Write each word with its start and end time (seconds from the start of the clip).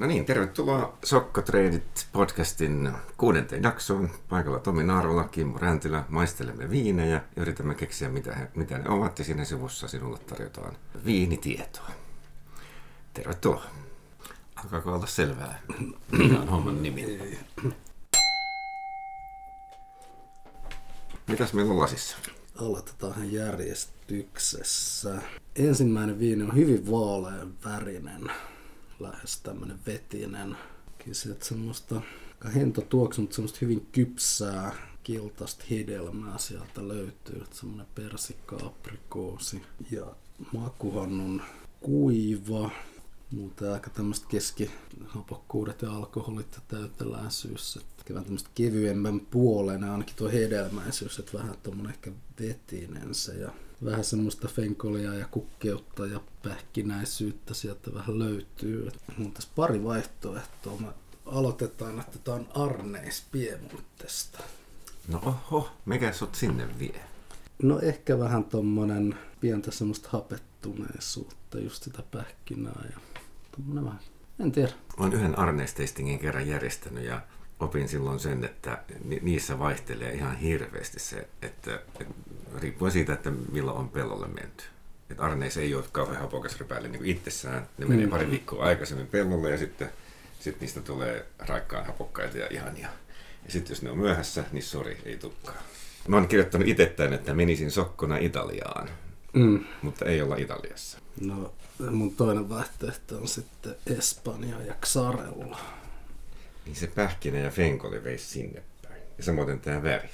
No 0.00 0.06
niin, 0.06 0.24
tervetuloa 0.24 0.98
Sokkotrendit 1.04 2.08
podcastin 2.12 2.92
kuudenteen 3.16 3.62
jaksoon. 3.62 4.10
Paikalla 4.28 4.58
Tomi 4.58 4.84
Naarola, 4.84 5.24
Kimmo 5.24 5.58
Räntilä, 5.58 6.04
maistelemme 6.08 6.70
viinejä 6.70 7.14
ja 7.14 7.20
yritämme 7.36 7.74
keksiä 7.74 8.08
mitä, 8.08 8.34
he, 8.34 8.48
mitä 8.54 8.78
ne 8.78 8.88
ovat 8.88 9.18
ja 9.18 9.24
siinä 9.24 9.44
sivussa 9.44 9.88
sinulle 9.88 10.18
tarjotaan 10.18 10.76
viinitietoa. 11.04 11.90
Tervetuloa. 13.14 13.64
Alkaako 14.56 14.92
olla 14.92 15.06
selvää, 15.06 15.60
mikä 16.10 16.40
on 16.40 16.48
homman 16.48 16.82
nimi? 16.82 17.18
Mitäs 21.26 21.52
meillä 21.52 21.72
on 21.72 21.78
lasissa? 21.78 22.16
Aloitetaan 22.58 23.32
järjestyksessä. 23.32 25.22
Ensimmäinen 25.56 26.18
viini 26.18 26.42
on 26.42 26.54
hyvin 26.54 26.90
vaalean 26.90 27.54
värinen 27.64 28.30
lähes 29.00 29.40
tämmönen 29.40 29.78
vetinen. 29.86 30.56
Sieltä 31.12 31.44
semmoista 31.44 32.00
hento 32.54 32.80
tuoksu, 32.80 33.20
mutta 33.20 33.34
semmoista 33.34 33.58
hyvin 33.60 33.86
kypsää 33.92 34.72
kiltasta 35.02 35.64
hedelmää 35.70 36.38
sieltä 36.38 36.88
löytyy. 36.88 37.42
Semmoinen 37.50 37.86
persikka-aprikoosi 37.94 39.62
ja 39.90 40.06
makuhannun 40.52 41.42
kuiva. 41.80 42.70
Muuten 43.30 43.72
aika 43.72 43.90
tämmöistä 43.90 44.26
keskihapokkuudet 44.28 45.82
ja 45.82 45.92
alkoholit 45.92 46.54
ja 46.54 46.60
täyteläisyys. 46.68 47.78
Kevään 48.04 48.24
tämmöistä 48.24 48.50
kevyemmän 48.54 49.20
puolen, 49.20 49.84
ainakin 49.84 50.16
tuo 50.16 50.28
hedelmäisyys, 50.28 51.18
että 51.18 51.38
vähän 51.38 51.54
tommonen 51.62 51.92
ehkä 51.92 52.12
vetinen 52.40 53.14
se. 53.14 53.32
Ja 53.32 53.52
vähän 53.84 54.04
semmoista 54.04 54.48
fenkolia 54.48 55.14
ja 55.14 55.26
kukkeutta 55.30 56.06
ja 56.06 56.20
pähkinäisyyttä 56.42 57.54
sieltä 57.54 57.94
vähän 57.94 58.18
löytyy. 58.18 58.90
Mun 59.16 59.32
tässä 59.32 59.50
pari 59.56 59.84
vaihtoehtoa. 59.84 60.80
Me 60.80 60.88
aloitetaan, 61.26 62.00
että 62.00 62.18
tämä 62.18 62.34
on 62.34 62.48
Arneis 62.54 63.24
Piemontesta. 63.32 64.38
No 65.08 65.22
oho, 65.24 65.70
mikä 65.84 66.12
sut 66.12 66.34
sinne 66.34 66.78
vie? 66.78 67.00
No 67.62 67.80
ehkä 67.80 68.18
vähän 68.18 68.44
tommonen 68.44 69.18
pientä 69.40 69.70
semmoista 69.70 70.08
hapettuneisuutta, 70.12 71.58
just 71.58 71.82
sitä 71.82 72.02
pähkinää 72.10 72.84
ja 72.90 73.00
tommonen 73.56 73.84
vähän, 73.84 74.00
en 74.38 74.52
tiedä. 74.52 74.72
Olen 74.96 75.12
yhden 75.12 75.38
Arneis-testingin 75.38 76.18
kerran 76.18 76.48
järjestänyt 76.48 77.04
ja 77.04 77.20
opin 77.60 77.88
silloin 77.88 78.20
sen, 78.20 78.44
että 78.44 78.78
niissä 79.22 79.58
vaihtelee 79.58 80.12
ihan 80.12 80.36
hirveästi 80.36 81.00
se, 81.00 81.28
että, 81.42 81.74
että 81.74 82.14
riippuen 82.58 82.92
siitä, 82.92 83.12
että 83.12 83.30
milloin 83.30 83.78
on 83.78 83.88
pellolle 83.88 84.28
menty. 84.28 84.64
Että 85.10 85.22
Arneis 85.22 85.56
ei 85.56 85.74
ole 85.74 85.84
kauhean 85.92 86.20
hapokas 86.20 86.58
rypäille 86.58 86.88
niin 86.88 87.04
itsessään. 87.04 87.68
Ne 87.78 87.86
menee 87.86 88.06
mm. 88.06 88.10
pari 88.10 88.30
viikkoa 88.30 88.64
aikaisemmin 88.64 89.06
pellolle 89.06 89.50
ja 89.50 89.58
sitten 89.58 89.90
sit 90.40 90.60
niistä 90.60 90.80
tulee 90.80 91.26
raikkaan 91.38 91.86
hapokkaita 91.86 92.38
ja 92.38 92.46
ihania. 92.50 92.88
Ja 93.44 93.52
sitten 93.52 93.72
jos 93.72 93.82
ne 93.82 93.90
on 93.90 93.98
myöhässä, 93.98 94.44
niin 94.52 94.62
sori, 94.62 94.98
ei 95.04 95.16
tukkaa. 95.16 95.54
Mä 96.08 96.16
oon 96.16 96.28
kirjoittanut 96.28 96.68
itsettäin, 96.68 97.12
että 97.12 97.34
menisin 97.34 97.70
sokkona 97.70 98.16
Italiaan, 98.16 98.88
mm. 99.32 99.64
mutta 99.82 100.04
ei 100.04 100.22
olla 100.22 100.36
Italiassa. 100.36 100.98
No, 101.20 101.54
mun 101.90 102.16
toinen 102.16 102.48
vaihtoehto 102.48 103.18
on 103.18 103.28
sitten 103.28 103.76
Espanja 103.98 104.62
ja 104.66 104.74
Xarella. 104.74 105.79
Niin 106.66 106.76
se 106.76 106.86
pähkinä 106.86 107.38
ja 107.38 107.50
fenkoli 107.50 108.04
veisi 108.04 108.26
sinne 108.26 108.62
päin. 108.82 109.02
Ja 109.18 109.24
samoin 109.24 109.60
tämä 109.60 109.82
väri. 109.82 110.08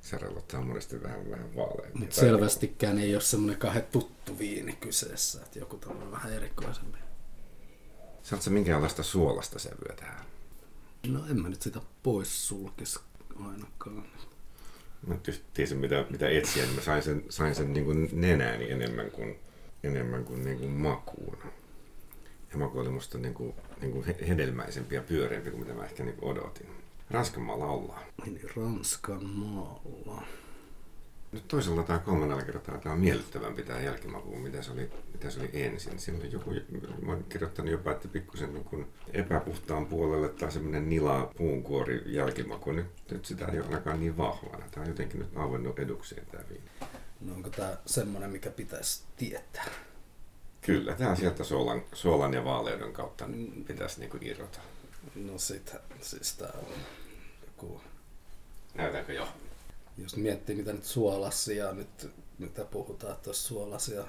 Sarelot 0.00 0.52
on 0.52 0.66
monesti 0.66 1.02
vähän, 1.02 1.30
vähän 1.30 1.56
vaaleampi. 1.56 1.98
Mutta 1.98 2.14
selvästikään 2.14 2.98
ei 2.98 3.14
ole 3.14 3.22
semmoinen 3.22 3.58
kahden 3.58 3.86
tuttu 3.92 4.38
viini 4.38 4.72
kyseessä, 4.72 5.40
että 5.42 5.58
joku 5.58 5.76
tämmöinen 5.76 6.10
vähän 6.10 6.32
erikoisempi. 6.32 6.98
Saatko 8.22 8.50
minkäänlaista 8.50 9.02
suolasta 9.02 9.58
sävyä 9.58 9.94
tähän? 9.96 10.24
No 11.06 11.26
en 11.30 11.42
mä 11.42 11.48
nyt 11.48 11.62
sitä 11.62 11.80
pois 12.02 12.48
sulkisi 12.48 13.00
ainakaan. 13.36 14.04
Mä 15.06 15.16
tiesin 15.54 15.78
mitä, 15.78 16.06
mitä 16.10 16.28
etsiä, 16.28 16.62
niin 16.64 16.74
mä 16.74 16.80
sain 16.80 17.02
sen, 17.02 17.24
sain 17.28 17.54
sen 17.54 17.72
niin 17.72 17.84
kuin 17.84 18.08
nenääni 18.12 18.70
enemmän 18.70 19.10
kuin, 19.10 19.38
enemmän 19.82 20.24
kuin, 20.24 20.44
niin 20.44 20.58
kuin 20.58 20.70
makuun. 20.70 21.38
Ja 22.52 22.58
maku 22.58 22.78
oli 22.78 22.88
musta 22.88 23.18
niin 23.18 23.34
kuin, 23.34 23.54
niin 23.84 23.92
kuin 23.92 24.28
hedelmäisempi 24.28 24.94
ja 24.94 25.02
pyöreämpi 25.02 25.50
kuin 25.50 25.62
mitä 25.62 25.74
mä 25.74 25.84
ehkä 25.84 26.04
niin 26.04 26.18
odotin. 26.22 26.66
Ranskan 27.10 27.42
maalla 27.42 27.66
ollaan. 27.66 28.02
Niin, 28.26 28.50
Ranskan 28.56 29.24
maalla. 29.24 30.22
Nyt 31.32 31.48
toisella 31.48 31.82
tai 31.82 31.98
kolmannella 31.98 32.42
kertaa 32.42 32.78
tämä 32.78 32.92
on 32.92 33.00
miellyttävämpi 33.00 33.62
tämä 33.62 33.80
jälkimaku 33.80 34.36
mitä 34.36 34.62
se 34.62 34.72
oli, 34.72 34.90
mitä 35.12 35.30
se 35.30 35.40
oli 35.40 35.50
ensin. 35.52 35.98
Silloin 35.98 36.32
joku, 36.32 36.50
mä 37.02 37.12
olen 37.12 37.24
kirjoittanut 37.24 37.72
jopa, 37.72 37.90
että 37.90 38.08
pikkusen 38.08 38.54
niin 38.54 38.86
epäpuhtaan 39.12 39.86
puolelle 39.86 40.28
tai 40.28 40.52
semmoinen 40.52 40.88
nila 40.88 41.32
puunkuori 41.36 42.02
jälkimaku. 42.06 42.72
Nyt, 42.72 42.86
nyt 43.10 43.24
sitä 43.24 43.46
ei 43.46 43.58
ole 43.58 43.66
ainakaan 43.66 44.00
niin 44.00 44.16
vahvana. 44.16 44.64
Tämä 44.70 44.82
on 44.84 44.88
jotenkin 44.90 45.20
nyt 45.20 45.36
auennut 45.36 45.78
edukseen 45.78 46.26
tämä 46.26 46.44
viini. 46.48 46.64
No 47.20 47.34
onko 47.34 47.50
tämä 47.50 47.76
semmoinen, 47.86 48.30
mikä 48.30 48.50
pitäisi 48.50 49.02
tietää? 49.16 49.66
Kyllä, 50.66 50.94
tämä 50.94 51.16
sieltä 51.16 51.44
suolan, 51.44 51.82
suolan 51.92 52.34
ja 52.34 52.44
vaaleuden 52.44 52.92
kautta 52.92 53.28
pitäisi 53.66 54.00
niin 54.00 54.10
irrota. 54.20 54.58
No 55.14 55.38
sit, 55.38 55.74
siis 56.00 56.34
tää 56.34 56.52
on 56.62 56.68
joku... 57.46 57.80
Näytänkö 58.74 59.12
jo? 59.12 59.28
Jos 59.98 60.16
miettii 60.16 60.56
mitä 60.56 60.72
nyt 60.72 60.84
suolasia, 60.84 61.72
nyt 61.72 62.10
mitä 62.38 62.64
puhutaan 62.64 63.16
tuossa 63.22 63.48
suolasia 63.48 64.04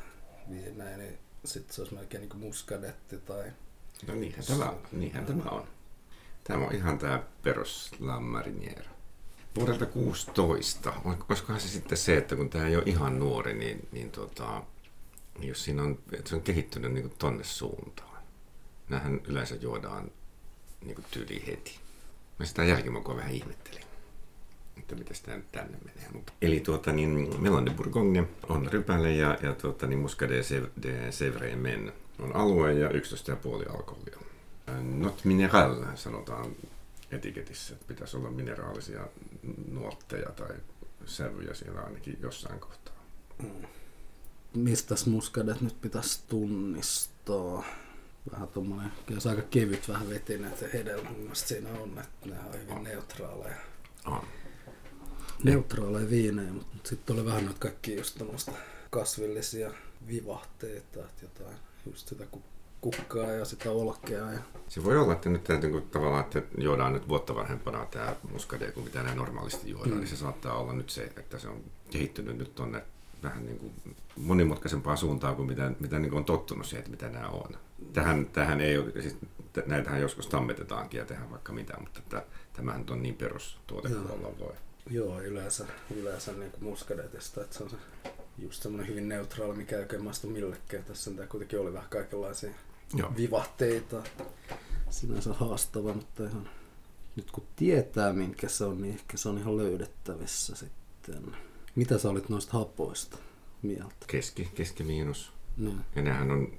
viinejä, 0.49 0.97
niin 0.97 1.17
sit 1.45 1.71
se 1.71 1.81
olisi 1.81 1.95
melkein 1.95 2.21
niin 2.21 2.37
muskadetti 2.37 3.17
tai... 3.17 3.51
No 4.07 4.15
niinhän 4.15 4.45
tämä, 4.45 4.73
niinhän 4.91 5.25
tämä 5.25 5.49
on. 5.49 5.67
Tämä 6.43 6.65
on 6.65 6.75
ihan 6.75 6.99
tämä 6.99 7.23
perus 7.43 7.91
Lammariniero. 7.99 8.89
Vuodelta 9.55 9.85
16. 9.85 10.93
Olisikohan 11.29 11.61
se 11.61 11.67
sitten 11.67 11.97
se, 11.97 12.17
että 12.17 12.35
kun 12.35 12.49
tämä 12.49 12.67
ei 12.67 12.75
ole 12.75 12.83
ihan 12.85 13.19
nuori, 13.19 13.53
niin, 13.53 13.87
niin 13.91 14.11
tota, 14.11 14.63
jos 15.39 15.63
siinä 15.63 15.83
on, 15.83 15.99
että 16.13 16.29
se 16.29 16.35
on 16.35 16.41
kehittynyt 16.41 16.93
niin 16.93 17.13
tonne 17.17 17.43
suuntaan. 17.43 18.23
Nämähän 18.89 19.21
yleensä 19.27 19.55
juodaan 19.55 20.11
niin 20.85 20.95
kuin 20.95 21.05
tyyli 21.11 21.43
heti. 21.47 21.79
Mä 22.39 22.45
sitä 22.45 22.63
jälkimakua 22.63 23.15
vähän 23.15 23.31
ihmettelin, 23.31 23.83
että 24.77 24.95
miten 24.95 25.15
tämä 25.23 25.37
nyt 25.37 25.51
tänne 25.51 25.77
menee. 25.85 26.09
Mutta, 26.13 26.33
eli 26.41 26.59
tuota, 26.59 26.91
niin, 26.91 27.41
Melon 27.41 27.65
de 27.65 27.71
Bourgogne 27.71 28.27
on 28.49 28.67
rypäle 28.71 29.13
ja, 29.13 29.37
ja 29.41 29.53
tuota, 29.53 29.87
niin 29.87 29.99
Musca 29.99 30.29
de, 30.29 30.41
de 30.83 31.11
Sevre 31.11 31.55
Men 31.55 31.93
on 32.19 32.35
alue 32.35 32.73
ja 32.73 32.89
11,5 32.89 32.95
alkoholia. 33.75 34.17
Not 34.81 35.25
mineral 35.25 35.85
sanotaan 35.95 36.55
etiketissä, 37.11 37.73
että 37.73 37.85
pitäisi 37.87 38.17
olla 38.17 38.31
mineraalisia 38.31 39.07
nuotteja 39.71 40.29
tai 40.29 40.55
sävyjä 41.05 41.53
siellä 41.53 41.81
ainakin 41.81 42.17
jossain 42.21 42.59
kohtaa. 42.59 42.95
Mm. 43.43 43.67
Mistä 44.55 44.95
muskadet 45.05 45.61
nyt 45.61 45.81
pitäisi 45.81 46.19
tunnistaa? 46.27 47.63
vähän 48.31 48.47
tuommoinen, 48.47 48.91
kyllä 49.05 49.19
se 49.19 49.29
aika 49.29 49.41
kevyt, 49.41 49.89
vähän 49.89 50.09
vetinen, 50.09 50.51
että 50.51 50.65
hedelmä 50.73 51.09
siinä 51.33 51.69
on, 51.69 51.99
että 51.99 52.29
ne 52.29 52.39
on 52.39 52.53
hyvin 52.61 52.83
neutraaleja. 52.83 53.55
On. 54.05 54.21
Neutraaleja 55.43 56.09
viinejä, 56.09 56.53
mutta 56.53 56.89
sitten 56.89 57.15
oli 57.15 57.25
vähän 57.25 57.45
noita 57.45 57.59
kaikki 57.59 57.95
just 57.95 58.21
kasvillisia 58.89 59.71
vivahteita, 60.07 60.99
että 60.99 61.21
jotain 61.21 61.57
just 61.85 62.07
sitä 62.07 62.25
kukkaa 62.81 63.31
ja 63.31 63.45
sitä 63.45 63.71
olkea. 63.71 64.31
Ja... 64.31 64.39
Se 64.67 64.83
voi 64.83 64.97
olla, 64.97 65.13
että 65.13 65.29
nyt 65.29 65.43
täytyy 65.43 65.69
niin 65.69 65.89
tavallaan, 65.89 66.23
että 66.23 66.41
juodaan 66.57 66.93
nyt 66.93 67.09
vuotta 67.09 67.35
vanhempana 67.35 67.85
tämä 67.85 68.15
muskade 68.31 68.71
kuin 68.71 68.83
mitä 68.83 69.03
nämä 69.03 69.15
normaalisti 69.15 69.69
juodaan, 69.69 69.91
mm. 69.91 69.97
niin 69.97 70.07
se 70.07 70.15
saattaa 70.15 70.57
olla 70.57 70.73
nyt 70.73 70.89
se, 70.89 71.03
että 71.17 71.39
se 71.39 71.47
on 71.47 71.63
kehittynyt 71.91 72.37
nyt 72.37 72.55
tuonne 72.55 72.83
vähän 73.25 73.45
niin 73.45 73.57
kuin 73.57 73.73
monimutkaisempaan 74.15 74.97
suuntaan 74.97 75.35
kuin 75.35 75.47
mitä, 75.47 75.71
mitä 75.79 75.99
niin 75.99 76.09
kuin 76.09 76.17
on 76.17 76.25
tottunut 76.25 76.65
siihen, 76.65 76.79
että 76.79 76.91
mitä 76.91 77.09
nämä 77.09 77.27
on. 77.27 77.57
Tähän, 77.93 78.25
tähän 78.25 78.61
ei 78.61 78.77
ole, 78.77 78.91
siis 79.01 79.17
näitähän 79.65 80.01
joskus 80.01 80.27
tammetetaankin 80.27 80.97
ja 80.97 81.05
tehdään 81.05 81.31
vaikka 81.31 81.53
mitä, 81.53 81.77
mutta 81.79 81.99
että, 81.99 82.25
tämähän 82.53 82.85
on 82.89 83.03
niin 83.03 83.15
perustuote 83.15 83.89
kuin 83.89 84.11
olla 84.11 84.39
voi. 84.39 84.53
Joo, 84.89 85.21
yleensä, 85.21 85.65
yleensä 85.95 86.31
niin 86.31 86.51
kuin 86.51 86.63
muskadetista, 86.63 87.41
että 87.41 87.57
se 87.57 87.63
on 87.63 87.69
se 87.69 87.75
just 88.37 88.63
semmoinen 88.63 88.87
hyvin 88.87 89.09
neutraali, 89.09 89.55
mikä 89.55 89.75
ei 89.75 89.81
oikein 89.81 90.03
maistu 90.03 90.27
millekään. 90.27 90.83
Tässä 90.83 91.11
tämä 91.11 91.27
kuitenkin 91.27 91.59
oli 91.59 91.73
vähän 91.73 91.89
kaikenlaisia 91.89 92.51
Joo. 92.93 93.13
vivahteita. 93.17 94.03
Sinänsä 94.89 95.33
haastava, 95.33 95.93
mutta 95.93 96.23
ihan 96.23 96.49
nyt 97.15 97.31
kun 97.31 97.47
tietää 97.55 98.13
minkä 98.13 98.47
se 98.47 98.65
on, 98.65 98.81
niin 98.81 98.93
ehkä 98.93 99.17
se 99.17 99.29
on 99.29 99.37
ihan 99.37 99.57
löydettävissä 99.57 100.55
sitten. 100.55 101.35
Mitä 101.75 101.97
sä 101.97 102.09
olit 102.09 102.29
noista 102.29 102.53
hapoista 102.57 103.17
mieltä? 103.61 103.95
Keski, 104.07 104.49
keski 104.55 104.83
miinus. 104.83 105.31
No. 105.57 105.71
Ja 105.95 106.01
nehän 106.01 106.31
on 106.31 106.53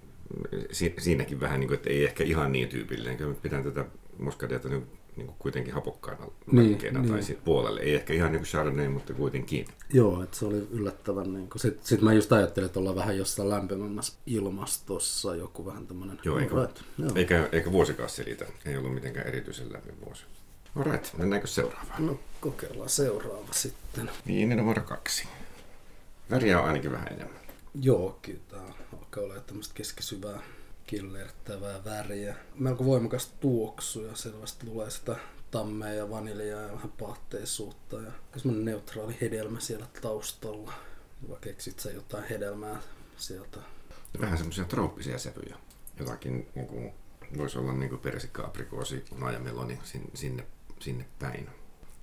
si- 0.73 0.95
siinäkin 0.99 1.41
vähän 1.41 1.61
niin 1.61 1.69
kuin, 1.69 1.77
että 1.77 1.91
ei 1.91 2.05
ehkä 2.05 2.25
ihan 2.25 2.53
niin 2.53 2.69
tyypillinen. 2.69 3.17
Kyllä 3.17 3.35
pidän 3.35 3.65
tätä 3.65 3.85
muskadeita 4.19 4.69
niin 4.69 4.87
niin 5.17 5.27
kuin 5.27 5.37
kuitenkin 5.39 5.75
hapokkaana 5.75 6.27
Niin, 6.53 6.67
liikkeenä 6.67 7.01
niin. 7.01 7.13
tai 7.13 7.23
siitä 7.23 7.43
puolelle. 7.45 7.81
Ei 7.81 7.95
ehkä 7.95 8.13
ihan 8.13 8.33
niin 8.33 8.41
kuin 8.41 8.49
Chardonnay, 8.49 8.89
mutta 8.89 9.13
kuitenkin. 9.13 9.67
Joo, 9.93 10.23
että 10.23 10.37
se 10.37 10.47
oli 10.47 10.67
yllättävän 10.71 11.33
niin 11.33 11.51
kuin, 11.51 11.61
sit, 11.61 11.85
sit 11.85 12.01
mä 12.03 12.13
just 12.13 12.33
ajattelin, 12.33 12.67
että 12.67 12.79
ollaan 12.81 12.97
vähän 12.97 13.17
jossain 13.19 13.51
lämpimämmässä 13.51 14.13
ilmastossa, 14.27 15.35
joku 15.37 15.67
vähän 15.67 15.87
tämmönen... 15.87 16.19
Joo, 16.25 16.37
Alright, 16.37 16.83
joo. 16.99 17.11
eikä, 17.15 17.49
eikä 17.53 17.73
vuosikaan 17.73 18.09
selitä. 18.09 18.47
Ei 18.65 18.77
ollut 18.77 18.95
mitenkään 18.95 19.27
erityisen 19.27 19.73
lämmin 19.73 20.01
vuosi. 20.05 20.25
Alright, 20.77 21.19
mennäänkö 21.19 21.47
seuraavaan? 21.47 22.07
No 22.07 22.21
kokeillaan 22.41 22.89
seuraava 22.89 23.53
sitten. 23.53 24.11
Viini 24.27 24.57
numero 24.57 24.83
kaksi. 24.83 25.29
Väriä 26.31 26.61
on 26.61 26.67
ainakin 26.69 26.93
vähän 26.93 27.09
enemmän. 27.13 27.41
Joo, 27.81 28.19
kyllä 28.23 28.41
tää 28.49 28.73
alkaa 28.93 29.25
olla 29.25 29.41
tämmöistä 29.41 29.75
keskisyvää 29.75 30.41
killertävää 30.87 31.85
väriä. 31.85 32.37
Melko 32.55 32.85
voimakas 32.85 33.27
tuoksu 33.41 34.05
ja 34.05 34.17
selvästi 34.17 34.67
tulee 34.67 34.91
sitä 34.91 35.17
tammea 35.51 35.95
ja 35.95 36.11
vaniljaa 36.11 36.61
ja 36.63 36.73
vähän 36.73 36.93
pahteisuutta 36.99 37.97
ja 37.97 38.13
semmoinen 38.37 38.65
neutraali 38.65 39.17
hedelmä 39.21 39.61
siellä 39.61 39.87
taustalla. 40.03 40.73
Hyvä 41.23 41.37
keksit 41.41 41.81
sä 41.81 41.91
jotain 41.91 42.25
hedelmää 42.25 42.81
sieltä. 43.17 43.59
Vähän 44.21 44.39
semmoisia 44.39 44.65
trooppisia 44.65 45.19
sävyjä. 45.19 45.57
Jotakin 45.99 46.49
niin 46.55 46.67
kuin, 46.67 46.93
voisi 47.37 47.59
olla 47.59 47.73
niin 47.73 47.99
persikka, 47.99 48.45
aprikoosi, 48.45 49.05
majameloni 49.19 49.79
sin- 49.85 50.11
sinne, 50.15 50.47
sinne 50.81 51.07
päin. 51.19 51.49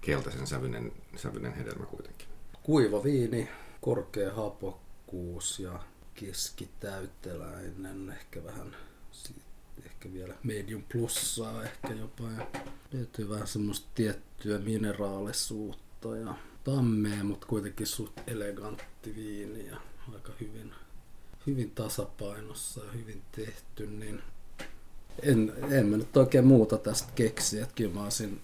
Keltaisen 0.01 0.47
sävyinen, 0.47 0.91
sävyinen 1.15 1.53
hedelmä 1.53 1.85
kuitenkin. 1.85 2.27
Kuiva 2.63 3.03
viini, 3.03 3.49
korkea 3.81 4.33
hapokkuus 4.33 5.59
ja 5.59 5.79
keskitäyteläinen, 6.13 8.09
ehkä 8.09 8.43
vähän 8.43 8.75
ehkä 9.85 10.13
vielä 10.13 10.33
medium 10.43 10.83
plussaa 10.91 11.63
ehkä 11.63 11.93
jopa 11.93 12.23
ja 12.23 12.47
löytyy 12.93 13.29
vähän 13.29 13.47
semmoista 13.47 13.87
tiettyä 13.95 14.59
mineraalisuutta 14.59 16.17
ja 16.17 16.35
tammea, 16.63 17.23
mutta 17.23 17.47
kuitenkin 17.47 17.87
suht 17.87 18.19
elegantti 18.27 19.15
viini 19.15 19.67
ja 19.67 19.77
aika 20.13 20.31
hyvin, 20.41 20.73
hyvin 21.47 21.71
tasapainossa 21.71 22.85
ja 22.85 22.91
hyvin 22.91 23.21
tehty, 23.31 23.87
niin 23.87 24.21
en, 25.21 25.53
en 25.71 25.85
mä 25.85 25.97
nyt 25.97 26.17
oikein 26.17 26.45
muuta 26.45 26.77
tästä 26.77 27.11
keksi, 27.15 27.59
että 27.59 27.75
kyllä 27.75 27.93
mä 27.93 28.03
olisin 28.03 28.41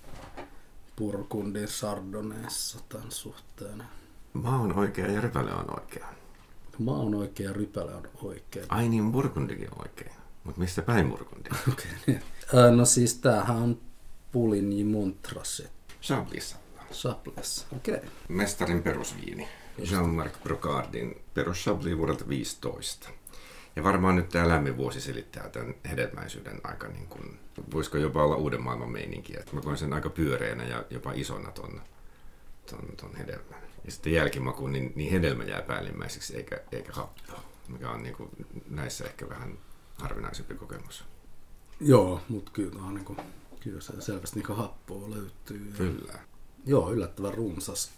Burgundin 1.00 1.68
Chardonnayssa 1.68 2.80
tämän 2.90 3.12
suhteen. 3.12 3.84
Maa 4.34 4.60
on 4.60 4.78
oikea 4.78 5.12
ja 5.12 5.22
rypäle 5.22 5.54
on 5.54 5.80
oikea. 5.80 6.08
Mä 6.80 6.92
oon 6.92 7.16
oikea 7.16 7.48
ja 7.48 7.54
rypäle 7.54 7.96
on 7.96 8.08
oikea. 8.24 8.66
Ai 8.70 8.90
niin, 8.90 9.12
Burgundikin 9.12 9.68
on 9.72 9.82
oikein. 9.82 10.12
Mutta 10.44 10.60
mistä 10.62 10.82
päin 10.82 11.10
Burgundi? 11.10 11.50
Okei. 11.72 11.92
niin. 12.08 12.22
Ö, 12.54 12.72
No 12.72 12.86
siis 12.86 13.14
tämähän 13.16 13.58
on 13.58 13.82
Puligny 14.32 14.84
Montrachet. 14.84 15.72
Chablissa. 16.02 16.58
Chables. 16.94 17.68
Okei. 17.76 17.96
Okay. 17.96 18.10
Mestarin 18.28 18.84
perusviini. 18.84 19.48
Jean-Marc 19.92 20.34
Brocardin 20.44 21.22
perus 21.34 21.64
Chablis 21.64 21.98
vuodelta 21.98 22.30
15. 22.30 23.10
Ja 23.80 23.84
varmaan 23.84 24.16
nyt 24.16 24.30
tämä 24.30 24.48
lämmin 24.48 24.78
vuosi 24.78 25.02
selittää 25.02 25.50
tämän 25.50 25.76
hedelmäisyyden 25.90 26.62
aika, 26.64 26.88
niin 26.88 27.08
kuin, 27.08 27.40
voisiko 27.74 27.98
jopa 27.98 28.24
olla 28.24 28.36
uuden 28.36 28.62
maailman 28.62 28.90
meininki. 28.92 29.40
Että 29.40 29.56
mä 29.56 29.62
koen 29.62 29.78
sen 29.78 29.94
aika 29.94 30.10
pyöreänä 30.10 30.64
ja 30.64 30.84
jopa 30.90 31.12
isona 31.12 31.52
ton, 31.52 31.82
ton, 32.70 32.80
ton 32.98 33.16
hedelmän. 33.16 33.62
Ja 33.86 33.92
sitten 33.92 34.14
jälkimaku, 34.14 34.68
niin, 34.68 34.94
niin 34.96 35.12
hedelmä 35.12 35.44
jää 35.44 35.62
päällimmäiseksi 35.62 36.38
eikä, 36.38 36.60
eikä 36.72 36.94
happoa, 36.94 37.44
mikä 37.68 37.90
on 37.90 38.04
niin 38.04 38.16
kuin, 38.16 38.30
näissä 38.70 39.06
ehkä 39.06 39.30
vähän 39.30 39.58
harvinaisempi 39.98 40.56
kokemus. 40.56 41.06
Joo, 41.82 42.22
mutta 42.30 42.52
kyllä, 42.52 42.82
on 42.84 42.94
niinku, 42.94 43.16
kyllä 43.60 43.82
se 43.82 44.02
selvästi 44.02 44.40
niinku 44.40 44.54
happoa 44.54 45.10
löytyy. 45.10 45.68
Ja, 45.72 45.78
Kyllä. 45.78 46.14
joo, 46.66 46.92
yllättävän 46.92 47.34
runsas 47.34 47.92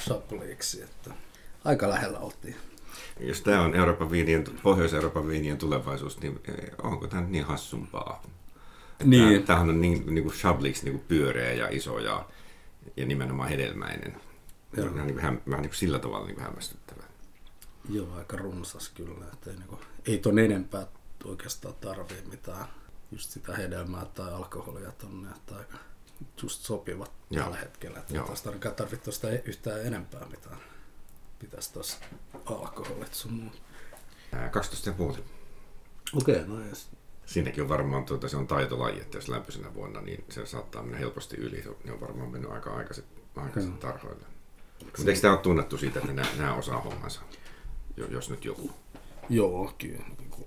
Chabliksi, 0.00 0.82
että 0.82 1.10
aika 1.64 1.88
lähellä 1.88 2.18
oltiin. 2.18 2.56
Jos 3.20 3.40
tämä 3.40 3.62
on 3.62 3.74
Euroopan 3.74 4.10
viinien, 4.10 4.44
Pohjois-Euroopan 4.62 5.28
viinien 5.28 5.58
tulevaisuus, 5.58 6.20
niin 6.20 6.40
eh, 6.48 6.70
onko 6.82 7.06
tämä 7.06 7.22
niin 7.22 7.44
hassumpaa? 7.44 8.22
Niin. 9.04 9.42
Tämähän 9.42 9.68
on 9.68 9.80
niin, 9.80 10.14
niin 10.14 10.24
kuin 10.24 10.34
Chablis 10.34 10.82
niin 10.82 10.92
kuin 10.92 11.04
pyöreä 11.08 11.52
ja 11.52 11.68
iso 11.68 11.98
ja, 11.98 12.28
ja 12.96 13.06
nimenomaan 13.06 13.48
hedelmäinen. 13.48 14.16
Joo. 14.76 14.94
Vähän, 14.94 15.06
niin 15.06 15.20
kuin, 15.20 15.40
vähän 15.50 15.62
niin 15.62 15.70
kuin 15.70 15.74
sillä 15.74 15.98
tavalla 15.98 16.26
niin 16.26 16.34
kuin 16.34 16.44
hämmästyttävää. 16.44 17.06
Joo, 17.90 18.14
aika 18.14 18.36
runsas 18.36 18.88
kyllä. 18.88 19.24
Että 19.32 19.50
ei, 19.50 19.56
niinku, 19.56 19.78
ei 20.06 20.18
ton 20.18 20.38
enempää 20.38 20.86
oikeastaan 21.24 21.74
tarvii 21.74 22.22
mitään 22.30 22.66
just 23.12 23.30
sitä 23.30 23.56
hedelmää 23.56 24.04
tai 24.04 24.32
alkoholia 24.32 24.92
tonne, 24.92 25.28
että 25.30 25.56
aika 25.56 25.78
just 26.42 26.62
sopivat 26.62 27.12
Joo. 27.30 27.44
tällä 27.44 27.58
hetkellä. 27.58 27.98
Että 27.98 28.14
Joo. 28.14 28.24
ei 28.24 28.30
tästä 28.30 28.48
ainakaan 28.48 28.74
tarvitse 28.74 29.12
sitä 29.12 29.28
yhtään 29.44 29.86
enempää 29.86 30.26
mitään. 30.30 30.56
Pitäisi 31.44 31.72
tuossa 31.72 31.96
alkoholit 32.46 33.14
sun 33.14 33.32
muut. 33.32 33.62
Ää, 34.32 34.50
12,5. 34.50 35.20
Okei, 36.16 36.34
okay, 36.34 36.46
no 36.46 36.60
yes. 36.60 36.88
Siinäkin 37.26 37.62
on 37.62 37.68
varmaan, 37.68 38.04
tuota, 38.04 38.28
se 38.28 38.36
on 38.36 38.46
taitolaji, 38.46 39.00
että 39.00 39.16
jos 39.16 39.28
lämpöisenä 39.28 39.74
vuonna, 39.74 40.00
niin 40.00 40.24
se 40.28 40.46
saattaa 40.46 40.82
mennä 40.82 40.98
helposti 40.98 41.36
yli. 41.36 41.64
Ne 41.84 41.92
on 41.92 42.00
varmaan 42.00 42.28
mennyt 42.30 42.50
aika 42.50 42.74
aikaisin, 42.76 43.04
aikaisin 43.36 43.70
Joo. 43.70 43.80
tarhoille. 43.80 44.24
Mutta 44.84 45.02
eikö 45.10 45.20
tämä 45.20 45.32
ole 45.34 45.42
tunnettu 45.42 45.78
siitä, 45.78 45.98
että 45.98 46.12
nämä, 46.12 46.28
nämä 46.36 46.54
osaa 46.54 46.80
hommansa? 46.80 47.20
Jo- 47.96 48.06
Jos 48.06 48.30
nyt 48.30 48.44
joku. 48.44 48.70
Joo, 49.28 49.74
kyllä. 49.78 50.04
Niin 50.18 50.30
kuin, 50.30 50.46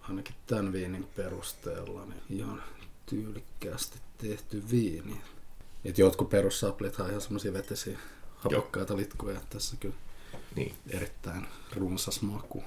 ainakin 0.00 0.34
tämän 0.46 0.72
viinin 0.72 1.08
perusteella 1.16 2.04
niin 2.06 2.22
ihan 2.28 2.62
tyylikkäästi 3.06 3.98
tehty 4.18 4.62
viini. 4.70 5.20
Et 5.84 5.98
jotkut 5.98 6.30
perussaplit 6.30 7.00
on 7.00 7.08
ihan 7.08 7.20
semmoisia 7.20 7.52
vetisiä 7.52 7.98
hapokkaita 8.36 8.96
litkuja, 8.96 9.36
että 9.36 9.46
tässä 9.50 9.76
kyllä 9.80 9.94
Niin. 10.56 10.74
erittäin 10.90 11.46
runsas 11.76 12.22
maku. 12.22 12.64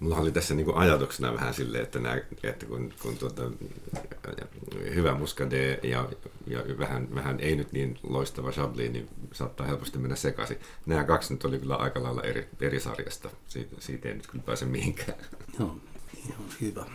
Mulla 0.00 0.16
oli 0.16 0.32
tässä 0.32 0.54
niinku 0.54 0.72
ajatuksena 0.74 1.34
vähän 1.34 1.54
silleen, 1.54 1.84
että, 1.84 1.98
nää, 1.98 2.18
että 2.42 2.66
kun, 2.66 2.94
kun 3.02 3.16
tuota, 3.16 3.42
hyvä 4.94 5.14
muscade 5.14 5.80
ja, 5.82 6.08
ja 6.46 6.78
vähän, 6.78 7.14
vähän 7.14 7.40
ei 7.40 7.56
nyt 7.56 7.72
niin 7.72 7.98
loistava 8.02 8.52
Chablis, 8.52 8.92
niin 8.92 9.08
saattaa 9.32 9.66
helposti 9.66 9.98
mennä 9.98 10.16
sekaisin. 10.16 10.58
Nämä 10.86 11.04
kaksi 11.04 11.34
nyt 11.34 11.44
oli 11.44 11.58
kyllä 11.58 11.76
aika 11.76 12.02
lailla 12.02 12.22
eri, 12.22 12.48
eri 12.60 12.80
sarjasta. 12.80 13.30
Siitä, 13.48 13.76
siitä 13.78 14.08
ei 14.08 14.14
nyt 14.14 14.26
kyllä 14.26 14.44
pääse 14.44 14.66
mihinkään. 14.66 15.18
Joo, 15.58 15.76
ihan 16.28 16.44
hyvä. 16.60 16.86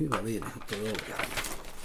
Hyvä 0.00 0.24
viini 0.24 0.46
toi 0.70 0.80
oli. 0.80 1.14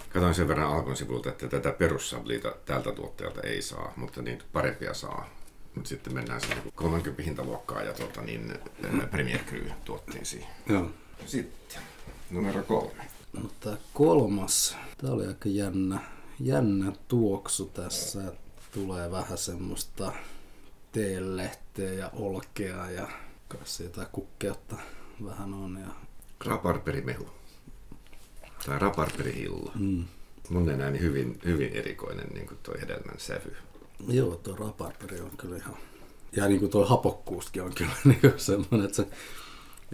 Katoin 0.10 0.36
sen 0.36 0.48
verran 0.48 0.74
Alkon 0.74 0.98
sivulta, 0.98 1.30
että 1.30 1.48
tätä 1.48 1.72
perussabliita 1.72 2.56
tältä 2.66 2.92
tuotteelta 2.92 3.42
ei 3.42 3.62
saa, 3.62 3.94
mutta 3.96 4.22
niitä 4.22 4.44
parempia 4.54 4.94
saa. 4.94 5.30
Mutta 5.76 5.90
sitten 5.90 6.14
mennään 6.14 6.42
sinne 6.42 6.56
30 6.76 7.24
hintaluokkaan 7.24 7.86
ja 7.86 7.94
tuota, 7.94 8.22
niin, 8.22 8.54
ää, 8.84 9.08
Premier 9.08 9.40
Cru 9.44 9.60
tuotteisiin. 9.86 10.46
Joo. 10.70 10.90
Sitten 11.26 11.82
numero 12.32 12.64
kolme. 12.64 13.08
No 13.34 13.50
tää 13.60 13.78
kolmas, 13.94 14.78
tää 14.98 15.12
oli 15.12 15.28
aika 15.28 15.50
jännä, 15.50 16.02
jännä 16.40 16.92
tuoksu 17.08 17.66
tässä. 17.66 18.34
Tulee 18.72 19.12
vähän 19.12 19.38
semmoista 19.38 20.14
teelehteä 20.92 21.94
ja 21.94 22.10
olkea 22.14 22.90
ja 22.90 23.08
kai 23.48 23.60
jotain 23.84 24.08
kukkeutta 24.12 24.76
vähän 25.26 25.54
on. 25.54 25.78
Ja, 25.82 25.88
Raparperimehu. 26.46 27.30
Tai 28.66 28.80
raparperihillo. 28.80 29.72
mm. 29.76 30.06
Mun 30.50 30.70
ei 30.70 30.78
näin 30.78 31.00
hyvin, 31.00 31.40
hyvin 31.46 31.72
erikoinen 31.74 32.28
niin 32.34 32.50
toi 32.64 32.82
hedelmän 32.82 33.16
sävy. 33.20 33.56
Joo, 34.08 34.36
tuo 34.36 34.56
raparperi 34.56 35.22
on 35.22 35.32
kyllä 35.38 35.58
ihan... 35.58 35.78
Ja 36.36 36.48
niin 36.48 36.60
kuin 36.60 36.72
tuo 36.72 36.86
hapokkuuskin 36.86 37.64
on 37.64 37.74
kyllä 37.76 37.92
niin 38.06 38.34
semmoinen, 38.38 38.86
että 38.86 38.96
se 38.96 39.08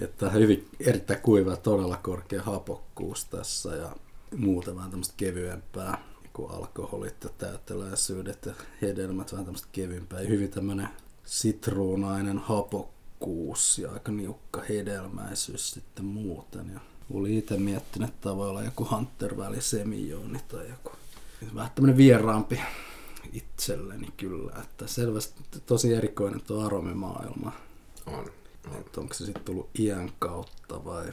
että 0.01 0.29
hyvin 0.29 0.67
erittäin 0.79 1.21
kuiva 1.21 1.55
todella 1.55 1.97
korkea 1.97 2.43
hapokkuus 2.43 3.25
tässä 3.25 3.75
ja 3.75 3.95
muuten 4.37 4.75
vähän 4.75 4.89
tämmöistä 4.89 5.13
kevyempää 5.17 6.03
kuin 6.33 6.51
alkoholit 6.51 7.23
ja 7.23 7.29
täyteläisyydet 7.37 8.45
ja 8.45 8.53
hedelmät 8.81 9.31
vähän 9.31 9.45
tämmöistä 9.45 9.67
kevyempää. 9.71 10.21
Ja 10.21 10.27
hyvin 10.27 10.49
tämmöinen 10.49 10.89
sitruunainen 11.25 12.37
hapokkuus 12.37 13.79
ja 13.79 13.91
aika 13.91 14.11
niukka 14.11 14.61
hedelmäisyys 14.69 15.71
sitten 15.71 16.05
muuten. 16.05 16.71
Ja 16.73 16.79
oli 17.13 17.37
itse 17.37 17.57
miettinyt, 17.57 18.09
että 18.09 18.35
voi 18.35 18.49
olla 18.49 18.63
joku 18.63 18.87
Hunter 18.91 19.37
Valley 19.37 19.61
Semilloni 19.61 20.39
tai 20.47 20.69
joku 20.69 20.91
vähän 21.55 21.71
tämmöinen 21.75 21.97
vieraampi 21.97 22.61
itselleni 23.33 24.07
kyllä. 24.17 24.51
Että 24.61 24.87
selvästi 24.87 25.43
tosi 25.65 25.93
erikoinen 25.93 26.41
tuo 26.41 26.65
aromimaailma. 26.65 27.51
On. 28.05 28.25
Että 28.79 29.01
onko 29.01 29.13
se 29.13 29.25
sitten 29.25 29.43
tullut 29.43 29.69
iän 29.79 30.11
kautta 30.19 30.85
vai 30.85 31.05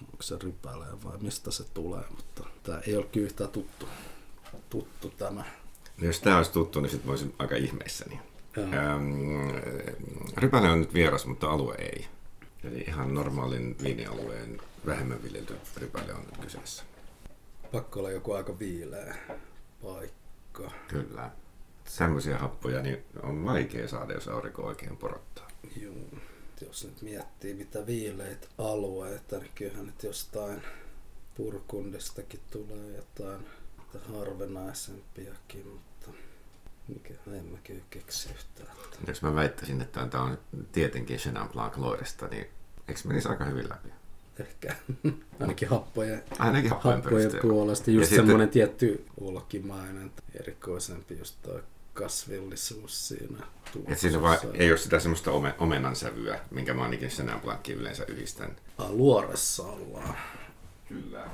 onko 0.00 0.22
se 0.22 0.38
rypäleä 0.42 1.02
vai 1.04 1.18
mistä 1.20 1.50
se 1.50 1.64
tulee, 1.74 2.04
mutta 2.10 2.44
tämä 2.62 2.78
ei 2.86 2.96
ole 2.96 3.04
kyllä 3.04 3.26
yhtään 3.26 3.50
tuttu, 3.50 3.88
tuttu 4.70 5.10
tämä. 5.18 5.44
No 5.96 6.06
jos 6.06 6.20
tämä 6.20 6.36
olisi 6.36 6.52
tuttu, 6.52 6.80
niin 6.80 6.90
sitten 6.90 7.06
mä 7.06 7.12
olisin 7.12 7.34
aika 7.38 7.56
ihmeissäni. 7.56 8.20
Ähm, 8.58 9.50
Rypäle 10.36 10.70
on 10.70 10.80
nyt 10.80 10.94
vieras, 10.94 11.26
mutta 11.26 11.50
alue 11.50 11.74
ei. 11.74 12.06
Eli 12.64 12.84
ihan 12.88 13.14
normaalin 13.14 13.76
viinialueen 13.82 14.60
vähemmän 14.86 15.22
viljelty 15.22 15.56
rypäle 15.76 16.14
on 16.14 16.20
nyt 16.20 16.36
kyseessä. 16.36 16.82
Pakko 17.72 17.98
olla 17.98 18.10
joku 18.10 18.32
aika 18.32 18.58
viileä 18.58 19.16
paikka. 19.82 20.21
Kyllä. 20.88 21.30
Semmoisia 21.84 22.38
happoja 22.38 22.82
niin 22.82 23.04
on 23.22 23.44
vaikea 23.44 23.88
saada, 23.88 24.12
jos 24.12 24.28
aurinko 24.28 24.62
oikein 24.62 24.96
porottaa. 24.96 25.48
Joo. 25.80 25.94
Jos 26.66 26.84
nyt 26.84 27.02
miettii 27.02 27.54
mitä 27.54 27.86
viileitä 27.86 28.46
alueita, 28.58 29.38
niin 29.38 29.50
kyllähän 29.54 29.86
nyt 29.86 30.02
jostain 30.02 30.62
Purkundistakin 31.36 32.40
tulee 32.50 32.96
jotain 32.96 33.46
harvinaisempiakin, 34.12 35.66
mutta 35.66 36.10
mikä 36.88 37.14
en 37.26 37.44
mä 37.44 37.58
kyllä 37.64 37.82
keksi 37.90 38.28
yhtään. 38.34 38.76
Jos 39.06 39.22
mä 39.22 39.34
väittäisin, 39.34 39.82
että 39.82 40.06
tämä 40.06 40.24
on 40.24 40.38
tietenkin 40.72 41.18
Chenin 41.18 41.48
Blanc 41.48 41.76
Loiresta, 41.76 42.28
niin 42.28 42.46
eikö 42.88 43.00
menisi 43.04 43.28
aika 43.28 43.44
hyvin 43.44 43.68
läpi? 43.68 43.88
Ehkä 44.38 44.74
ainakin 45.40 45.68
happojen, 45.68 46.22
Ainakin 46.38 46.70
happojen, 46.70 47.02
happojen 47.02 47.30
puolesta. 47.42 47.90
Ja 47.90 47.94
Just 47.96 48.08
sitten- 48.08 48.26
semmoinen 48.26 48.48
tietty 48.48 49.04
olkimainen, 49.20 50.12
erikoisempi 50.40 51.18
just 51.18 51.36
toi 51.42 51.62
kasvillisuus 51.94 53.08
siinä 53.08 53.38
Et 53.88 53.98
siinä 53.98 54.22
vaan 54.22 54.38
ei 54.54 54.70
ole 54.70 54.78
sitä 54.78 54.98
semmoista 55.00 55.30
ome, 55.30 55.54
omenan 55.58 55.96
sävyä, 55.96 56.40
minkä 56.50 56.74
mä 56.74 56.82
ainakin 56.82 57.08
Chenin 57.08 57.40
Blancin 57.40 57.74
yleensä 57.78 58.04
yhdistän. 58.08 58.56
Luoressa 58.88 59.62
ollaan. 59.62 60.16
Kyllä. 60.88 61.24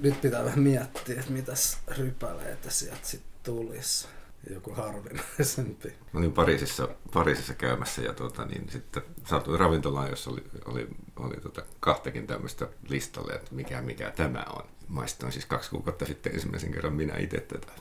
Nyt 0.00 0.20
pitää 0.20 0.44
vähän 0.44 0.60
miettiä, 0.60 1.20
että 1.20 1.32
mitäs 1.32 1.78
rypäleitä 1.88 2.70
sieltä 2.70 2.98
sitten 3.02 3.30
tulisi. 3.42 4.08
Joku 4.50 4.74
harvinaisempi. 4.74 5.88
Mä 6.12 6.20
olin 6.20 6.32
Pariisissa, 6.32 6.88
Pariisissa 7.12 7.54
käymässä 7.54 8.02
ja 8.02 8.12
tuota, 8.14 8.44
niin 8.44 8.68
sitten 8.70 9.02
saatuin 9.24 9.60
ravintolaan, 9.60 10.10
jossa 10.10 10.30
oli, 10.30 10.44
oli, 10.64 10.88
oli 11.16 11.36
tuota, 11.36 11.62
kahtakin 11.80 12.26
tämmöistä 12.26 12.68
listalle, 12.88 13.32
että 13.32 13.54
mikä, 13.54 13.82
mikä 13.82 14.10
tämä 14.10 14.44
on. 14.56 14.62
Maistoin 14.88 15.32
siis 15.32 15.46
kaksi 15.46 15.70
kuukautta 15.70 16.06
sitten 16.06 16.34
ensimmäisen 16.34 16.72
kerran 16.72 16.92
minä 16.92 17.16
itse 17.16 17.40
tätä. 17.40 17.72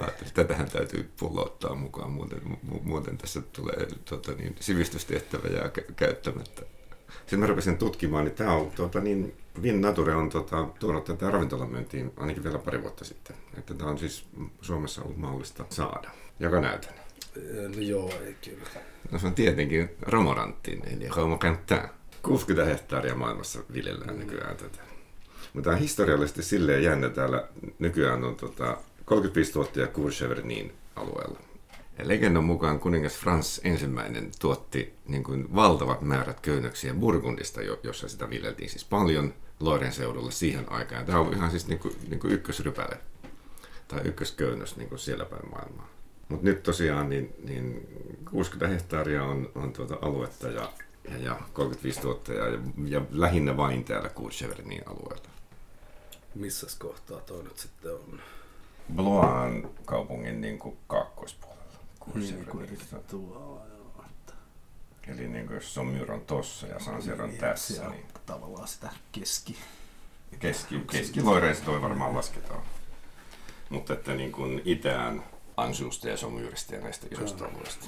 Ajattelin, 0.00 0.28
että 0.28 0.42
tätähän 0.44 0.70
täytyy 0.70 1.10
pullo 1.20 1.42
ottaa 1.44 1.74
mukaan, 1.74 2.10
muuten, 2.10 2.40
mu- 2.42 2.82
muuten 2.82 3.18
tässä 3.18 3.40
tulee 3.40 3.86
tuota, 4.04 4.32
niin, 4.32 4.56
sivistystehtävä 4.60 5.48
jää 5.48 5.68
kä- 5.68 5.92
käyttämättä. 5.96 6.62
Sitten 7.08 7.38
mä 7.38 7.46
rupesin 7.46 7.78
tutkimaan, 7.78 8.24
niin 8.24 8.34
tämä 8.34 8.52
on, 8.52 8.70
tuota, 8.70 9.00
niin, 9.00 9.34
Vin 9.62 9.80
Nature 9.80 10.14
on 10.14 10.30
tuota, 10.30 10.68
tuonut 10.78 11.04
tätä 11.04 11.30
ravintolamyyntiin 11.30 12.12
ainakin 12.16 12.44
vielä 12.44 12.58
pari 12.58 12.82
vuotta 12.82 13.04
sitten. 13.04 13.36
Että 13.58 13.74
tämä 13.74 13.90
on 13.90 13.98
siis 13.98 14.26
Suomessa 14.60 15.02
ollut 15.02 15.16
mahdollista 15.16 15.64
saada. 15.70 16.10
Joka 16.40 16.60
näytän. 16.60 16.94
No 17.76 17.80
joo, 17.80 18.10
ei 18.26 18.36
kyllä. 18.44 18.68
No 19.10 19.18
se 19.18 19.26
on 19.26 19.34
tietenkin 19.34 19.90
Romorantin, 20.02 20.82
eli 20.86 21.08
Romorantin. 21.16 21.78
60 22.22 22.70
hehtaaria 22.70 23.14
maailmassa 23.14 23.60
viljellään 23.72 24.18
nykyään 24.18 24.56
tätä. 24.56 24.78
Mutta 25.52 25.64
tämä 25.64 25.76
on 25.76 25.82
historiallisesti 25.82 26.42
silleen 26.42 26.82
jännä 26.82 27.08
täällä 27.08 27.48
nykyään 27.78 28.24
on 28.24 28.36
tota 28.36 28.76
35 29.04 29.52
tuottajaa 29.52 29.88
Courchevernin 29.88 30.72
alueella. 30.96 31.38
Ja 31.98 32.08
legendan 32.08 32.44
mukaan 32.44 32.78
kuningas 32.78 33.16
Frans 33.16 33.60
ensimmäinen 33.64 34.30
tuotti 34.40 34.94
niin 35.06 35.24
kuin 35.24 35.54
valtavat 35.54 36.00
määrät 36.02 36.40
köynnöksiä 36.40 36.94
Burgundista, 36.94 37.62
jo- 37.62 37.80
jossa 37.82 38.08
sitä 38.08 38.30
viljeltiin 38.30 38.70
siis 38.70 38.84
paljon 38.84 39.34
Loiren 39.60 39.92
seudulla 39.92 40.30
siihen 40.30 40.72
aikaan. 40.72 41.06
Tämä 41.06 41.18
on 41.18 41.32
ihan 41.32 41.50
siis 41.50 41.68
niin 41.68 41.78
kuin, 41.78 41.94
niin 42.08 42.20
kuin 42.20 42.32
ykkösrypäle 42.32 42.98
tai 43.88 44.00
ykkösköynnös 44.04 44.76
niin 44.76 44.88
kuin 44.88 44.98
siellä 44.98 45.24
päin 45.24 45.50
maailmaa. 45.50 45.88
Mutta 46.28 46.44
nyt 46.44 46.62
tosiaan 46.62 47.08
niin, 47.08 47.34
niin 47.44 47.88
60 48.30 48.68
hehtaaria 48.68 49.24
on, 49.24 49.50
on 49.54 49.72
tuota 49.72 49.98
aluetta 50.02 50.48
ja, 50.48 50.72
ja, 51.10 51.18
ja 51.18 51.40
35 51.52 52.00
tuottajaa 52.00 52.48
ja, 52.48 52.58
ja 52.84 53.00
lähinnä 53.10 53.56
vain 53.56 53.84
täällä 53.84 54.08
Courchevernin 54.08 54.82
alueella. 54.86 55.28
Missäs 56.34 56.74
kohtaa 56.74 57.20
toi 57.20 57.42
nyt 57.42 57.58
sitten 57.58 57.94
on? 57.94 58.20
Blois 58.94 59.64
kaupungin 59.84 60.40
niin 60.40 60.58
kuin 60.58 60.76
kaakkoispuolella. 60.86 61.55
Niin, 62.14 62.46
Eli 65.08 65.28
niin 65.28 65.46
kuin 65.46 65.54
jos 65.54 65.74
Saumur 65.74 66.12
on 66.12 66.20
tossa 66.20 66.66
ja 66.66 66.80
Sancerre 66.80 67.24
on 67.24 67.30
tässä, 67.30 67.74
siellä 67.74 67.90
niin 67.90 68.06
Tavallaan 68.26 68.68
sitä 68.68 68.90
keski. 69.12 69.56
keski, 70.38 70.80
keskiloireista 70.90 71.64
toi 71.64 71.82
varmaan 71.82 72.14
lasketaan. 72.14 72.62
Mutta 73.70 73.92
että 73.92 74.14
niin 74.14 74.32
kuin 74.32 74.62
itään 74.64 75.22
Anjousta 75.56 76.08
ja 76.08 76.16
Saumurista 76.16 76.74
ja 76.74 76.80
näistä 76.80 77.06
isoista 77.10 77.44
alueista. 77.44 77.86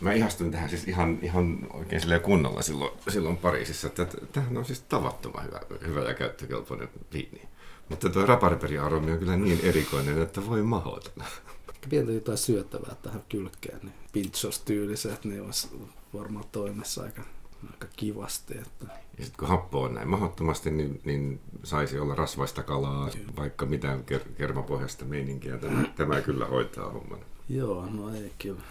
Mä 0.00 0.12
ihastuin 0.12 0.50
tähän 0.50 0.70
siis 0.70 0.88
ihan, 0.88 1.18
ihan 1.22 1.66
oikein 1.72 2.00
silleen 2.00 2.20
kunnolla 2.20 2.62
silloin, 2.62 2.98
silloin 3.08 3.36
Pariisissa, 3.36 3.86
että 3.86 4.06
tämähän 4.32 4.56
on 4.56 4.64
siis 4.64 4.80
tavattoman 4.80 5.44
hyvä, 5.44 5.60
hyvä 5.86 6.00
ja 6.00 6.14
käyttökelpoinen 6.14 6.88
viini. 7.12 7.48
Mutta 7.88 8.08
tuo 8.08 8.26
raparperiaromi 8.26 9.12
on 9.12 9.18
kyllä 9.18 9.36
niin 9.36 9.60
erikoinen, 9.62 10.22
että 10.22 10.46
voi 10.46 10.62
mahdoton. 10.62 11.24
Ehkä 11.86 11.90
pientä 11.90 12.12
jotain 12.12 12.38
syötävää 12.38 12.94
tähän 13.02 13.22
kylkeen, 13.28 13.78
niin 13.82 13.94
pinchos-tyyliset, 14.12 15.24
niin 15.24 15.42
olisi 15.42 15.68
varmaan 16.14 16.44
toimessa 16.52 17.02
aika, 17.02 17.22
aika 17.72 17.86
kivasti. 17.96 18.58
Että 18.58 18.86
Ja 19.18 19.24
sitten 19.24 19.38
kun 19.38 19.48
happo 19.48 19.82
on 19.82 19.94
näin 19.94 20.08
mahdottomasti, 20.08 20.70
niin, 20.70 21.00
niin 21.04 21.40
saisi 21.64 21.98
olla 21.98 22.14
rasvaista 22.14 22.62
kalaa, 22.62 23.10
vaikka 23.36 23.66
mitään 23.66 24.04
ker- 24.10 24.32
kermapohjasta 24.36 25.04
meininkiä. 25.04 25.58
Tämä, 25.58 25.84
tämä 25.96 26.20
kyllä 26.20 26.46
hoitaa 26.46 26.90
homman. 26.90 27.20
Joo, 27.48 27.86
no 27.86 28.14
ei 28.14 28.32
kyllä, 28.38 28.62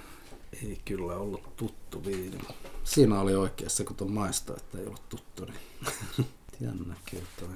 ei 0.63 0.81
kyllä 0.86 1.13
ollut 1.15 1.55
tuttu 1.57 2.05
viini. 2.05 2.38
Siinä 2.84 3.19
oli 3.19 3.36
oikeassa, 3.36 3.84
kun 3.84 3.95
tuon 3.95 4.12
maistaa, 4.12 4.55
että 4.57 4.77
ei 4.77 4.86
ollut 4.86 5.10
tuttu, 5.10 5.45
niin 5.45 6.27
jännä 6.67 6.95
kyllä 7.10 7.25
toi. 7.39 7.50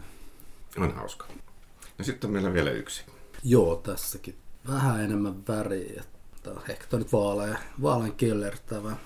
On 0.78 0.96
hauska. 0.96 1.26
No 1.98 2.06
sitten 2.06 2.28
on 2.28 2.34
meillä 2.34 2.54
vielä 2.54 2.72
yksi. 2.72 3.04
Joo, 3.44 3.76
tässäkin 3.76 4.36
vähän 4.70 5.02
enemmän 5.04 5.48
väriä. 5.48 6.04
On 6.48 6.62
ehkä 6.70 6.86
toi 6.90 7.00
nyt 7.00 7.14
vaalea, 7.14 7.58
vaalean 7.82 8.12
kellertävä 8.12 8.98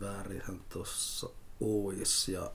värihän 0.00 0.60
tuossa 0.68 1.28
ois 1.60 2.28
ja 2.28 2.50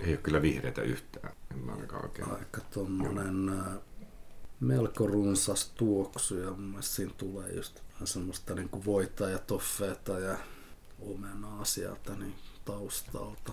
Ei 0.00 0.10
ole 0.12 0.16
kyllä 0.16 0.42
vihreätä 0.42 0.82
yhtään. 0.82 1.32
En 1.50 1.58
mä 1.58 1.72
ainakaan 1.72 2.04
oikein. 2.04 2.30
aika 2.30 2.60
tommonen 2.60 3.48
ää, 3.48 3.76
melko 4.60 5.06
runsas 5.06 5.72
tuoksu 5.74 6.38
ja 6.38 6.50
mun 6.50 6.60
mielestä 6.60 6.94
siinä 6.94 7.12
tulee 7.16 7.52
just 7.52 7.80
vähän 7.92 8.06
semmoista 8.06 8.54
niin 8.54 8.68
kuin 8.68 8.84
voita 8.84 9.30
ja 9.30 9.38
toffeeta 9.38 10.18
ja 10.18 10.38
omenaa 11.00 11.64
sieltä 11.64 12.14
niin 12.14 12.34
taustalta. 12.64 13.52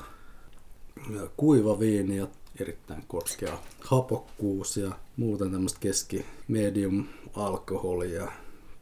Ja 1.10 1.30
kuiva 1.38 1.80
viini 1.80 2.18
ja 2.18 2.28
erittäin 2.60 3.04
korkea 3.08 3.58
hapokkuus 3.82 4.78
ja 4.78 4.92
muuten 5.18 5.52
tämmöistä 5.52 5.80
keski 5.80 6.26
medium 6.48 7.06
alkoholia, 7.36 8.32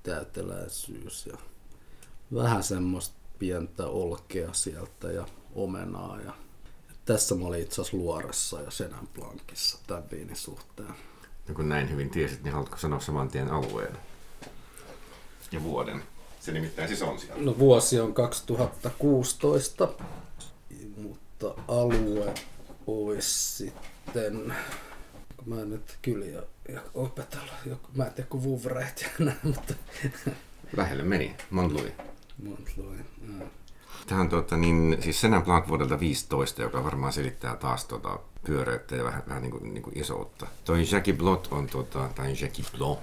täyteläisyys 0.03 1.25
ja 1.25 1.37
vähän 2.33 2.63
semmoista 2.63 3.15
pientä 3.39 3.87
olkea 3.87 4.53
sieltä 4.53 5.11
ja 5.11 5.25
omenaa 5.55 6.21
ja 6.21 6.33
tässä 7.05 7.35
mä 7.35 7.45
olin 7.45 7.61
itse 7.61 7.81
asiassa 7.81 7.97
Luoressa 7.97 8.61
ja 8.61 8.69
Chenin 8.69 9.07
Blancissa 9.13 9.77
tämän 9.87 10.03
viinin 10.11 10.35
suhteen. 10.35 10.93
No 11.47 11.55
kun 11.55 11.69
näin 11.69 11.89
hyvin 11.89 12.09
tiesit, 12.09 12.43
niin 12.43 12.53
haluatko 12.53 12.77
sanoa 12.77 12.99
saman 12.99 13.27
tien 13.29 13.51
alueen? 13.51 13.97
Ja 15.51 15.63
vuoden. 15.63 16.03
Se 16.39 16.51
nimittäin 16.51 16.87
siis 16.87 17.01
on 17.01 17.19
siellä. 17.19 17.43
No 17.43 17.59
vuosi 17.59 17.99
on 17.99 18.13
2016, 18.13 19.93
mutta 20.97 21.53
alue 21.67 22.33
olisi 22.87 23.57
sitten, 23.57 24.55
kun 25.37 25.55
mä 25.55 25.61
en 25.61 25.69
nyt 25.69 25.97
kyliä 26.01 26.43
opetella, 26.93 27.53
joku, 27.65 27.87
mä 27.95 28.05
en 28.05 28.13
tiedä 28.13 28.29
kuin 28.29 28.43
Vouvreet 28.43 29.01
ja 29.01 29.25
näin, 29.25 29.37
mutta 29.43 29.73
Lähelle 30.77 31.03
meni. 31.03 31.35
Montlouis. 31.49 31.93
Montlouis. 32.43 33.01
joo. 33.27 33.47
Tämä 34.07 34.21
on 34.21 34.29
tuota, 34.29 34.57
niin, 34.57 34.97
siis 34.99 35.19
Chenin 35.19 35.41
Blanc 35.41 35.67
vuodelta 35.67 35.99
15, 35.99 36.61
joka 36.61 36.83
varmaan 36.83 37.13
selittää 37.13 37.55
taas 37.55 37.85
tuota, 37.85 38.19
pyöreyttä 38.45 38.95
ja 38.95 39.03
vähän, 39.03 39.23
vähän 39.27 39.41
niin 39.41 39.51
kuin, 39.51 39.73
niin 39.73 39.83
kuin 39.83 39.97
isoutta. 39.97 40.47
Toi 40.65 40.83
Jackie 40.91 41.13
Blot 41.13 41.47
on, 41.51 41.67
tuota, 41.67 42.09
tai 42.15 42.35
Jackie 42.41 42.65
Blot, 42.77 42.99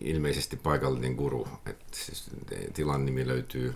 ilmeisesti 0.00 0.56
paikallinen 0.56 1.14
guru. 1.14 1.48
Et 1.66 1.84
siis, 1.92 2.30
eh, 2.50 2.68
tilan 2.74 3.06
nimi 3.06 3.26
löytyy, 3.28 3.74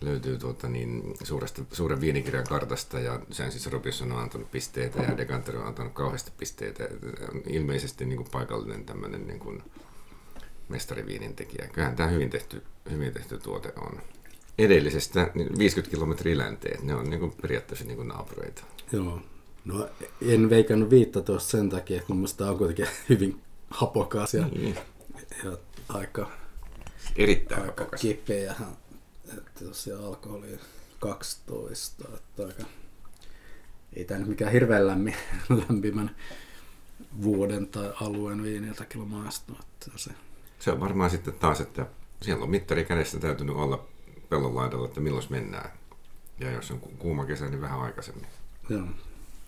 löytyy 0.00 0.38
tuota, 0.38 0.68
niin, 0.68 1.14
suuresta, 1.22 1.62
suuren 1.72 2.00
viinikirjan 2.00 2.44
kartasta 2.48 3.00
ja 3.00 3.20
sen 3.30 3.52
siis 3.52 3.66
Robinson 3.70 4.12
on 4.12 4.18
antanut 4.18 4.50
pisteitä 4.50 5.02
ja 5.02 5.16
Decanter 5.16 5.56
on 5.56 5.66
antanut 5.66 5.92
kauheasti 5.92 6.32
pisteitä. 6.38 6.84
On 7.34 7.42
ilmeisesti 7.48 8.04
niin 8.04 8.16
kuin 8.16 8.28
paikallinen 8.32 8.84
tämmöinen 8.84 9.26
niin 9.26 9.38
kuin 9.38 9.62
mestariviinin 10.68 11.36
tekijä. 11.36 11.68
Kyllähän 11.72 11.96
tämä 11.96 12.08
hyvin 12.08 12.30
tehty, 12.30 12.62
hyvin 12.90 13.12
tehty 13.12 13.38
tuote 13.38 13.72
on. 13.76 14.00
Edellisestä 14.58 15.30
niin 15.34 15.58
50 15.58 15.94
kilometriä 15.96 16.38
länteen, 16.38 16.86
ne 16.86 16.94
on 16.94 17.10
niin 17.10 17.20
kuin 17.20 17.32
periaatteessa 17.42 17.84
niin 17.84 17.96
kuin 17.96 18.08
naapureita. 18.08 18.62
Joo. 18.92 19.20
No 19.64 19.88
en 20.28 20.50
veikannut 20.50 20.90
15 20.90 21.50
sen 21.50 21.70
takia, 21.70 22.02
mielestä 22.08 22.38
tää 22.38 22.50
on 22.50 22.58
kuitenkin 22.58 22.86
hyvin 23.08 23.40
hapokas 23.70 24.34
ja, 24.34 24.46
Niin. 24.46 24.78
ja 25.44 25.58
aika, 25.88 26.30
Erittäin 27.16 27.60
aika 27.62 27.82
hapokas. 27.82 28.02
kepeähän. 28.02 28.76
Että 29.28 29.64
tosiaan 29.64 30.04
alkoholi 30.04 30.58
12, 30.98 32.04
että 32.14 32.46
aika, 32.46 32.62
ei 33.92 34.04
tämä 34.04 34.20
nyt 34.20 34.28
mikään 34.28 34.52
hirveän 34.52 34.86
lämmin, 34.86 35.14
lämpimän 35.68 36.16
vuoden 37.22 37.66
tai 37.66 37.92
alueen 38.00 38.42
viiniltä 38.42 38.84
kyllä 38.84 39.06
maistu. 39.06 39.52
Että 39.60 39.98
se 39.98 40.10
Se 40.58 40.70
on 40.70 40.80
varmaan 40.80 41.10
sitten 41.10 41.34
taas, 41.34 41.60
että 41.60 41.86
siellä 42.22 42.44
on 42.44 42.50
mittari 42.50 42.84
kädessä 42.84 43.18
täytynyt 43.18 43.56
olla 43.56 43.86
pellon 44.28 44.54
laidalla, 44.54 44.86
että 44.86 45.00
milloin 45.00 45.26
mennään. 45.30 45.70
Ja 46.40 46.50
jos 46.50 46.70
on 46.70 46.80
kuuma 46.80 47.24
kesä, 47.24 47.48
niin 47.48 47.60
vähän 47.60 47.80
aikaisemmin. 47.80 48.26
Joo. 48.68 48.86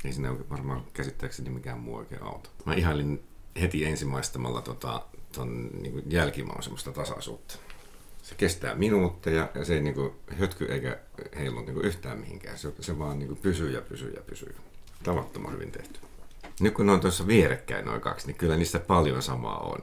Ei 0.04 0.12
siinä 0.12 0.34
varmaan 0.50 0.84
käsittääkseni 0.92 1.50
mikään 1.50 1.80
muu 1.80 1.96
oikein 1.96 2.22
auto. 2.22 2.50
Mä 2.66 2.74
ihailin 2.74 3.24
heti 3.60 3.84
ensimmäistämällä 3.84 4.62
tota, 4.62 5.06
ton 5.32 5.70
niin 5.82 6.02
jälkimaan 6.06 6.62
semmoista 6.62 6.92
tasaisuutta. 6.92 7.58
Se 8.28 8.34
kestää 8.34 8.74
minuutteja 8.74 9.48
ja 9.54 9.64
se 9.64 9.74
ei 9.74 9.80
niin 9.80 9.94
kuin, 9.94 10.12
hötky 10.38 10.64
eikä 10.64 10.98
heilu 11.36 11.60
niin 11.60 11.74
kuin, 11.74 11.86
yhtään 11.86 12.18
mihinkään. 12.18 12.58
Se, 12.58 12.72
se 12.80 12.98
vaan 12.98 13.18
niin 13.18 13.28
kuin, 13.28 13.38
pysyy 13.38 13.70
ja 13.70 13.80
pysyy 13.80 14.12
ja 14.12 14.22
pysyy. 14.22 14.54
Tavattoman 15.02 15.52
hyvin 15.52 15.72
tehty. 15.72 16.00
Nyt 16.60 16.74
kun 16.74 16.86
ne 16.86 16.92
on 16.92 17.00
tuossa 17.00 17.26
vierekkäin 17.26 17.84
noin 17.84 18.00
kaksi, 18.00 18.26
niin 18.26 18.36
kyllä 18.36 18.56
niistä 18.56 18.80
paljon 18.80 19.22
samaa 19.22 19.58
on 19.58 19.82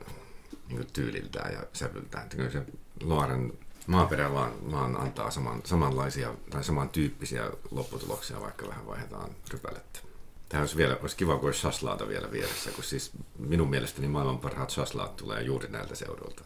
niin 0.70 0.88
tyyliltään 0.94 1.54
ja 1.54 1.64
sävyltään. 1.74 2.30
Kyllä 2.30 2.50
se 2.50 2.62
Loaren 3.04 3.54
maaperä 3.88 4.34
vaan, 4.34 4.72
vaan 4.72 5.02
antaa 5.02 5.32
saman, 5.32 5.62
samanlaisia 5.64 6.34
tai 6.50 6.64
samantyyppisiä 6.64 7.52
lopputuloksia, 7.72 8.42
vaikka 8.42 8.68
vähän 8.68 8.88
vaihdetaan 8.88 9.30
rypälettä. 9.50 10.00
Tämä 10.50 10.62
olisi, 10.62 10.78
vielä, 10.78 10.98
olisi 11.02 11.16
kiva, 11.16 11.38
kun 11.38 11.46
olisi 11.46 11.68
vielä 12.08 12.32
vieressä, 12.32 12.72
kun 12.72 12.84
siis 12.84 13.12
minun 13.40 13.70
mielestäni 13.70 14.08
maailman 14.08 14.40
parhaat 14.40 14.70
shaslaat 14.70 15.16
tulee 15.16 15.42
juuri 15.42 15.70
näiltä 15.70 15.96
seudulta. 15.96 16.44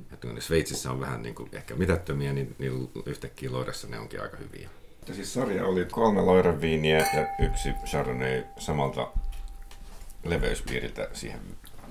Että 0.00 0.28
kun 0.28 0.42
Sveitsissä 0.42 0.90
on 0.90 1.00
vähän 1.00 1.22
niin 1.22 1.34
kuin 1.34 1.48
ehkä 1.52 1.74
mitättömiä, 1.74 2.32
niin, 2.32 2.56
niin 2.58 2.90
yhtäkkiä 3.06 3.52
Loiressa 3.52 3.88
ne 3.88 3.98
onkin 3.98 4.22
aika 4.22 4.36
hyviä. 4.36 4.70
Ja 5.08 5.14
siis 5.14 5.34
sarja 5.34 5.66
oli 5.66 5.84
kolme 5.84 6.20
Loiren 6.20 6.60
viiniä 6.60 6.98
ja 6.98 7.46
yksi 7.46 7.68
Chardonnay 7.86 8.44
samalta 8.58 9.12
leveyspiiriltä 10.24 11.08
siihen, 11.12 11.40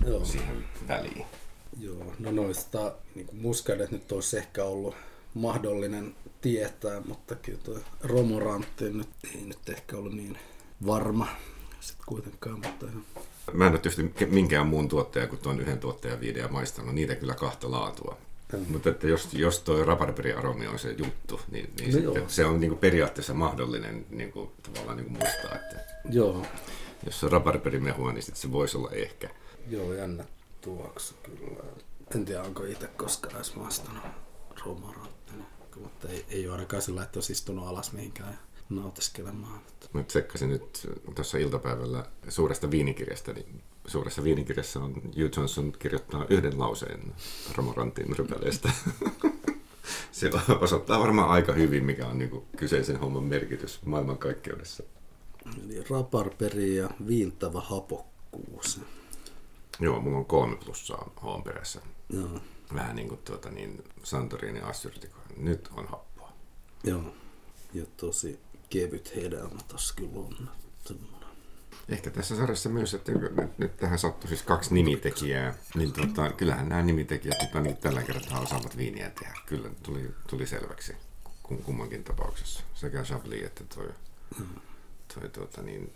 Joo. 0.06 0.26
siihen 0.26 0.66
väliin. 0.88 1.26
Joo, 1.80 2.14
no 2.20 2.32
noista 2.32 2.94
niin 3.16 3.28
muskadet 3.42 3.92
nyt 3.92 4.12
olisi 4.12 4.38
ehkä 4.38 4.64
ollut 4.64 4.96
mahdollinen 5.34 6.16
tietää, 6.42 7.02
mutta 7.06 7.36
kyllä 7.36 7.60
tuo 7.64 7.80
Romorantti 8.04 8.90
nyt 8.90 9.10
ei 9.36 9.42
nyt 9.42 9.70
ehkä 9.70 9.98
ollut 9.98 10.14
niin 10.14 10.38
varma 10.86 11.28
sitten 11.80 12.06
kuitenkaan, 12.06 12.60
mutta 12.60 12.86
ihan. 12.86 13.06
Mä 13.54 13.66
en 13.66 13.72
ole 13.72 13.80
tietysti 13.80 14.26
minkään 14.26 14.68
muun 14.68 14.90
tuottaja 14.90 15.28
kuin 15.28 15.40
tuon 15.40 15.60
yhden 15.60 15.80
tuottajan 15.80 16.20
viidejä 16.20 16.48
maistanut, 16.48 16.96
niitä 16.96 17.16
kyllä 17.16 17.34
kahta 17.34 17.72
laatua. 17.72 18.18
Joo. 18.54 18.62
Mutta 18.70 18.90
että 18.90 19.08
jos, 19.08 19.34
jos 19.34 19.60
tuo 19.60 19.86
raparperiaromi 19.86 20.68
on 20.68 20.80
se 20.80 20.92
juttu, 20.92 21.42
niin, 21.52 21.74
niin 21.80 22.06
No 22.06 22.14
se 22.28 22.46
on 22.46 22.60
niin 22.60 22.70
kuin 22.72 22.80
periaatteessa 22.80 23.34
mahdollinen 23.34 24.06
niin 24.10 24.32
kuin, 24.32 24.50
tavallaan 24.64 24.98
niin 24.98 25.06
kuin 25.10 25.18
muistaa, 25.24 25.56
että 25.56 25.76
Joo, 26.10 26.46
jos 27.06 27.24
on 27.24 27.32
raparperimehua, 27.32 28.14
niin 28.14 28.24
sitten 28.24 28.42
se 28.42 28.52
voisi 28.52 28.78
olla 28.78 28.92
ehkä. 28.92 29.30
joo, 29.70 29.94
jännä 29.94 30.24
tuoksu 30.62 31.14
kyllä. 31.24 31.64
En 32.16 32.26
tiedä, 32.26 32.42
onko 32.42 32.64
itse 32.64 32.88
koskaan 32.88 33.36
edes 33.36 33.56
maistanut 33.56 34.04
Romoranttia, 34.66 35.36
mutta 35.82 36.08
ei, 36.10 36.26
ei 36.30 36.48
ole 36.48 36.54
ainakaan 36.56 36.82
sillä, 36.82 37.04
että 37.04 37.18
olisi 37.18 37.34
istunut 37.34 37.68
alas 37.68 37.92
mihinkään 37.94 38.40
nautiskelemaan. 38.70 39.60
Mä 39.94 40.04
tsekkasin 40.04 40.50
nyt 40.50 40.90
tuossa 41.16 41.38
iltapäivällä 41.38 42.06
suuresta 42.30 42.72
viinikirjasta, 42.72 43.34
niin 43.34 43.62
suuressa 43.88 44.24
viinikirjassa 44.24 44.80
on 44.80 44.94
Hugh 44.96 45.38
Johnson 45.38 45.74
kirjoittaa 45.80 46.26
yhden 46.30 46.60
lauseen 46.60 47.14
Romorantin 47.56 48.18
rypäleestä. 48.18 48.70
Se 50.12 50.30
osoittaa 50.60 51.00
varmaan 51.00 51.30
aika 51.30 51.54
hyvin, 51.54 51.86
mikä 51.86 52.08
on 52.08 52.18
niin 52.20 52.42
kyseisen 52.58 53.00
homman 53.00 53.24
merkitys 53.24 53.80
maailmankaikkeudessa. 53.86 54.84
Eli 55.66 55.84
raparperi 55.90 56.76
ja 56.76 56.90
viiltävä 57.08 57.60
hapokkuus. 57.60 58.82
Joo, 59.80 60.02
mulla 60.02 60.18
on 60.18 60.26
kolme 60.26 60.56
plussaa 60.56 61.12
hoon 61.24 61.44
perässä. 61.44 61.82
Joo, 62.10 62.40
Vähän 62.74 62.96
niin 62.96 63.08
kuin 63.08 63.22
tuota, 63.26 63.52
niin 63.52 63.84
Santorini 64.04 64.60
Assyrtiko. 64.60 65.18
Nyt 65.38 65.70
on 65.76 65.88
happoa. 65.88 66.32
joo. 66.84 67.02
Ja 67.74 67.86
tosi 67.98 68.40
kevyt 68.70 69.16
hedelmä 69.16 69.60
kyllä 69.96 70.20
on. 70.20 70.50
Ehkä 71.90 72.10
tässä 72.10 72.36
sarjassa 72.36 72.70
myös, 72.70 72.94
että 72.94 73.12
nyt, 73.12 73.58
nyt 73.58 73.78
tähän 73.78 74.00
sattui 74.00 74.28
siis 74.28 74.42
kaksi 74.44 74.74
nimitekijää, 74.74 75.54
niin 75.76 75.94
tota, 75.94 76.32
kyllähän 76.32 76.70
nämä 76.70 76.82
nimitekijät 76.82 77.42
nyt 77.42 77.56
ainakin 77.56 77.78
tällä 77.78 78.04
kertaa 78.04 78.40
osaavat 78.40 78.78
viiniä 78.78 79.10
tehdä. 79.10 79.36
Kyllä 79.46 79.70
tuli, 79.84 80.12
tuli 80.28 80.48
selväksi 80.48 80.96
kum, 81.44 81.58
kummankin 81.58 82.04
tapauksessa. 82.04 82.64
Sekä 82.74 83.04
Chablis 83.04 83.44
että 83.46 83.64
toi, 83.76 83.90
toi 85.14 85.30
tuota, 85.30 85.62
niin 85.62 85.94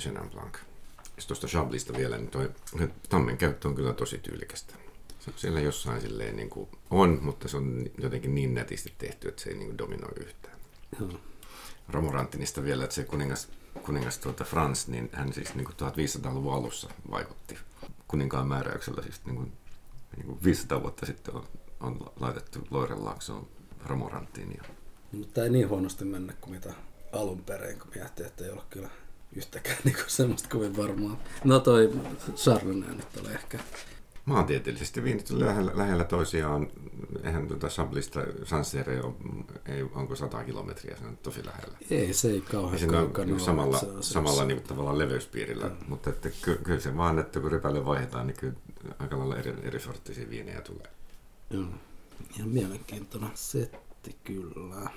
Chenin 0.00 0.30
Blanc. 0.30 0.56
Jos 1.16 1.26
tuosta 1.26 1.46
Chablista 1.46 1.92
vielä, 1.92 2.18
niin 2.18 2.30
toi 2.30 2.50
tammen 3.08 3.38
käyttö 3.38 3.68
on 3.68 3.74
kyllä 3.74 3.92
tosi 3.92 4.18
tyylikästä. 4.18 4.74
Se 5.20 5.32
siellä 5.36 5.60
jossain 5.60 6.00
silleen 6.00 6.36
niin 6.36 6.50
kuin 6.50 6.68
on, 6.90 7.18
mutta 7.22 7.48
se 7.48 7.56
on 7.56 7.86
jotenkin 7.98 8.34
niin 8.34 8.54
nätisti 8.54 8.94
tehty, 8.98 9.28
että 9.28 9.42
se 9.42 9.50
ei 9.50 9.56
niin 9.56 9.66
kuin 9.66 9.78
dominoi 9.78 10.12
yhtään. 10.20 10.58
Joo. 11.00 11.20
Romorantinista 11.88 12.62
vielä, 12.62 12.84
että 12.84 12.94
se 12.94 13.04
kuningas, 13.04 13.48
kuningas 13.82 14.18
tuota 14.18 14.44
Frans, 14.44 14.88
niin 14.88 15.10
hän 15.12 15.32
siis 15.32 15.54
niin 15.54 15.64
kuin 15.64 15.76
1500-luvun 15.76 16.54
alussa 16.54 16.88
vaikutti 17.10 17.58
kuninkaan 18.08 18.48
määräyksellä. 18.48 19.02
Siis 19.02 19.20
niin 19.24 19.36
kuin, 19.36 19.52
niin 20.16 20.26
kuin 20.26 20.38
500 20.44 20.82
vuotta 20.82 21.06
sitten 21.06 21.34
on, 21.34 21.44
on 21.80 22.12
laitettu 22.20 22.58
Loirenlaaksoon 22.70 23.48
Romoranttiin. 23.86 24.54
Ja 24.56 24.62
Mutta 25.12 25.44
ei 25.44 25.50
niin 25.50 25.68
huonosti 25.68 26.04
mennä 26.04 26.32
kuin 26.40 26.54
mitä 26.54 26.72
alun 27.12 27.42
perin, 27.44 27.78
kun 27.78 27.90
miettii, 27.94 28.26
että 28.26 28.44
ei 28.44 28.50
ole 28.50 28.62
kyllä 28.70 28.88
yhtäkään 29.36 29.78
niinku 29.84 30.02
semmoista 30.06 30.48
kovin 30.48 30.76
varmaa. 30.76 31.20
No 31.44 31.60
toi 31.60 31.92
Chardonnay 32.36 32.94
nyt 32.94 33.16
oli 33.20 33.32
ehkä. 33.32 33.58
Maantieteellisesti 34.28 35.00
on 35.32 35.40
lähellä, 35.40 35.72
lähellä 35.74 36.04
toisiaan. 36.04 36.70
Eihän 37.24 37.48
tuota 37.48 37.68
Chablista 37.68 38.20
Sancerre 38.44 39.02
ole, 39.02 39.14
ei, 39.66 39.82
onko 39.82 40.16
100 40.16 40.44
kilometriä, 40.44 40.96
se 40.96 41.06
on 41.06 41.16
tosi 41.16 41.46
lähellä. 41.46 41.78
Ei, 41.90 42.14
se 42.14 42.30
ei 42.30 42.40
kauhean 42.40 42.78
siinä 42.78 42.98
on 42.98 43.04
kaukana 43.04 43.32
ole 43.32 43.40
samalla, 43.40 43.80
samalla 44.00 44.44
niin 44.44 44.62
tavallaan 44.62 44.98
leveyspiirillä, 44.98 45.70
mutta 45.88 46.10
että 46.10 46.28
ky, 46.42 46.60
kyllä 46.64 46.80
se 46.80 46.96
vaan, 46.96 47.18
että 47.18 47.40
kun 47.40 47.52
rypäle 47.52 47.84
vaihdetaan, 47.84 48.26
niin 48.26 48.36
kyllä 48.36 48.54
aika 48.98 49.18
lailla 49.18 49.36
eri, 49.36 49.54
eri 49.62 49.80
sorttisia 49.80 50.30
viinejä 50.30 50.60
tulee. 50.60 50.90
Joo. 51.50 51.64
Ihan 52.36 52.48
mielenkiintoinen 52.48 53.30
setti 53.34 54.16
kyllä. 54.24 54.90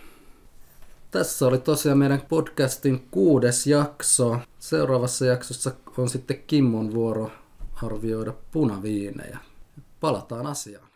Tässä 1.11 1.47
oli 1.47 1.57
tosiaan 1.57 1.97
meidän 1.97 2.21
podcastin 2.29 3.07
kuudes 3.11 3.67
jakso. 3.67 4.39
Seuraavassa 4.59 5.25
jaksossa 5.25 5.71
on 5.97 6.09
sitten 6.09 6.43
Kimmon 6.47 6.93
vuoro 6.93 7.31
arvioida 7.83 8.33
punaviinejä. 8.51 9.37
Palataan 9.99 10.47
asiaan. 10.47 10.90